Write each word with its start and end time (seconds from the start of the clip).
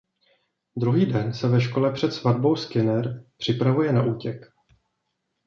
Druhý 0.77 1.05
den 1.05 1.33
se 1.33 1.47
ve 1.47 1.61
škole 1.61 1.91
před 1.93 2.11
svatbou 2.13 2.55
Skinner 2.55 3.25
připravuje 3.37 3.93
na 3.93 4.03
útěk. 4.03 4.41